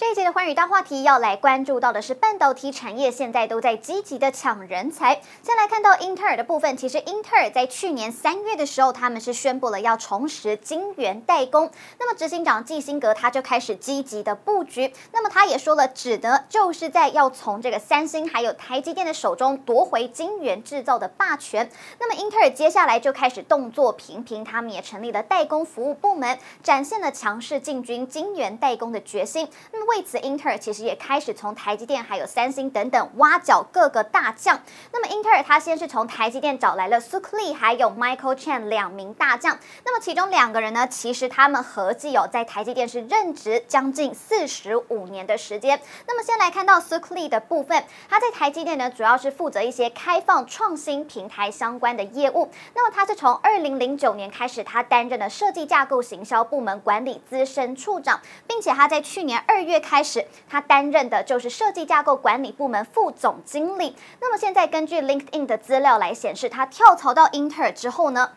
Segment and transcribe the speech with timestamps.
[0.00, 5.20] 这一节的寰宇大话题要来关注到的是半导体产业，现在都在积极的抢人才。
[5.42, 11.70] 先来看到英特尔的部分，其实英特尔在去年三月的时候，他们是宣布了要重拾晶圆代工。
[11.98, 14.90] 那么执行长季辛格他就开始积极的布局。
[15.12, 21.70] 那么他也说了，指的就是在要从这个三星还有台积电的手中夺回晶圆制造的霸权。
[21.98, 29.46] 那么英特尔接下来就开始动作频频，他们也成立了代工服务部门，展现了强势进军晶圆代工的决心。
[29.70, 34.60] 那么为此，英特尔其实也开始从台积电、还有三星等等挖角各个大将。
[34.92, 39.58] 那么，英特尔他先是从台积电找来了苏克利还有 Michael Chen 两名大将。
[39.84, 45.80] 那么，其中两个人呢，其实他们合计有在台积电是任职将近四十五年的时间。
[46.06, 52.48] 那么，先来看到苏克利的部分，他在台积电呢，主要是负责一些开放创新平台相关的业务。
[52.74, 60.24] 那么，他是从二零零九年开始，他担任了设计架构行销部门管理资深处长，并且他在去年二月开始。
[60.48, 63.96] 他担任的就是设计架构管理部门副总经理。
[64.20, 68.32] 那么现在根据 LinkedIn 的资料来显示，他跳槽到英特尔之后呢，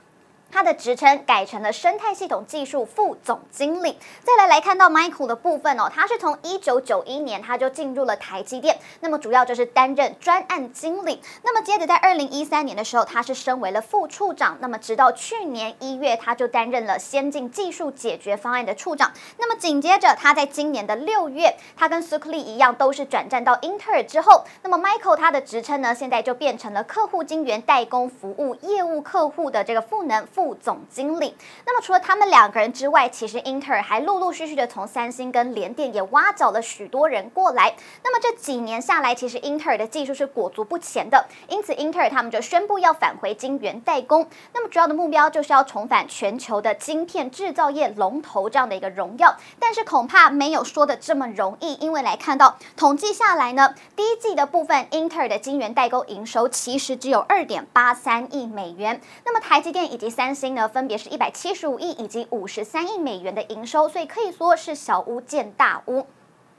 [0.54, 3.98] 他的职称改成了生态系统技术副总经理。
[4.22, 11.20] 再来来看到 Michael 的部分哦，他是从一九九一年他就进入了台积电，那么主要就是担任专案经理。
[11.42, 14.60] 那么接着在二零一三年的时候，他是升为了副处长。
[14.62, 19.12] 那么直到去年一月，他就担任了先进技术解决方案的处长。
[19.40, 24.46] 那么紧接着他在今年的六月，他跟苏克利一样，都是转战到英特尔之后。
[24.62, 30.43] 那么 Michael 他的职称呢，现在就变成了客户晶圆代工服务业务客户的这个赋能副。
[30.44, 31.34] 副总经理。
[31.66, 37.74] 那么除了他们两个人之外，其实英特尔还陆陆续续的从三星跟联电也挖角了许多人过来。
[38.04, 44.28] 那么这几年下来，其实英特尔的技术是裹足不前的，因此英特尔他们就宣布要返回晶圆代工。
[44.54, 49.34] 那么主要的目标就是要重返全球的晶片制造业龙头这样的一个荣耀。
[49.60, 59.00] 但是恐怕没有说的这么容易，因为来看到统计下来呢，第一季的部分，英特尔的晶圆代工营收其实只有二点八三亿美元。
[59.24, 66.06] 那么台积电以及三三星呢，分别是一百七十五亿以及五十三亿美元的营收，所以可以说是小巫见大巫。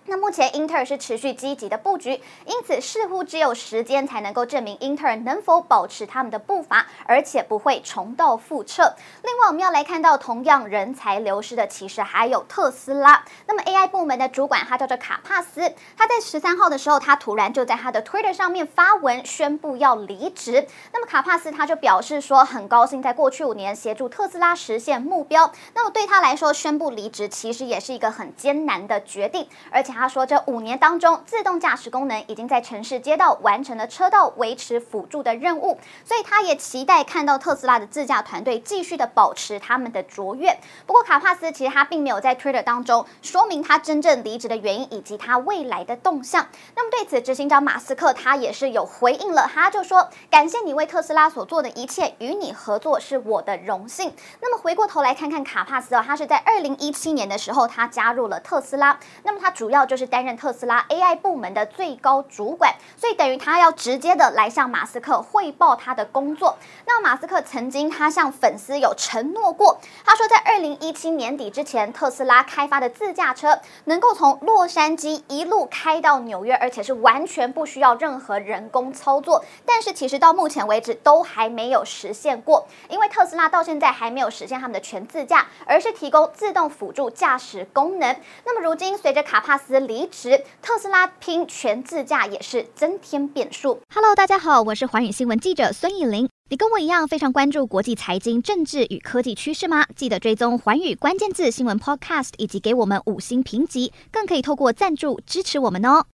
[0.07, 8.95] 那目前英特尔是持续积极的布局，因此似乎只有时间才能够证明英特尔能否保持他们的步伐，而且不会重蹈覆辙。
[9.23, 13.25] 另外，我们要来看到同样人才流失的，其实还有特斯拉。
[13.47, 20.67] 那么 AI 部门的主管他叫做卡帕斯，他在十三号的时候，他突然就在他的 Twitter 上面发文宣布要离职。
[20.93, 25.51] 那么卡帕斯他就表示说，很高兴在过去五年协助特斯拉实现目标。
[25.73, 29.94] 那么对他来说，宣布离职其实也是一个很艰难的决定，而且。
[29.95, 40.59] 他说，这五年当中，自动驾驶功能已经在城市街道完成了车道维持辅助的任务，所以他也期待看到特斯拉的自驾团队继续的保持他们的卓越。
[40.87, 46.47] 不过，卡帕斯其实他并没有在 Twitter 当中说明他真正离职的原因以及他未来的动向。
[46.75, 54.13] 那么，对此，执行长马斯克他也是有回应了，他就说：“感谢你为特斯拉所做的一切，与你合作是我的荣幸。”
[54.43, 66.57] 那么，回过头来看看卡帕斯哦，他是在二零一七年的时候他加入了特斯拉，那么他主要就是担任特斯拉 AI 部门的最高主管，所以等于他要直接的来向马斯克汇报他的工作。
[66.87, 79.45] 那马斯克曾经他向粉丝有承诺过，他说在二零一七年底之前，特斯拉开发的自驾车能够从洛杉矶一路开到纽约，而且是完全不需要任何人工操作。
[79.65, 88.17] 但是其实到目前为止都还没有实现过，因为特斯拉到现在还没有实现他们的全自驾，而是提供自动辅助驾驶功能。
[88.45, 93.81] 那么如今随着卡帕斯离职，特斯拉拼全自驾也是增添变数。
[93.95, 96.29] Hello，大家好，我是寰宇新闻记者孙艺玲。
[96.51, 99.87] 你跟我一样非常关注国际财经、政治与科技趋势吗？
[99.97, 106.05] 记得追踪寰宇关键字新闻 Podcast，以及给我们五星评级，更可以透过赞助支持我们哦。